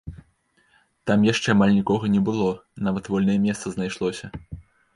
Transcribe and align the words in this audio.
Там 1.09 1.27
яшчэ 1.31 1.47
амаль 1.53 1.75
нікога 1.79 2.05
не 2.15 2.21
было, 2.31 2.49
нават 2.89 3.11
вольнае 3.15 3.39
месца 3.47 3.65
знайшлося. 3.77 4.25